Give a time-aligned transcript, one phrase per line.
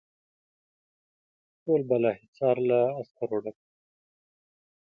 [1.63, 3.69] ټول بالاحصار له عسکرو ډک وو.